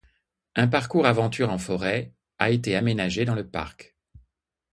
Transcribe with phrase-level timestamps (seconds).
[0.55, 3.95] Un parcours aventure en forêt a été aménagé dans le parc.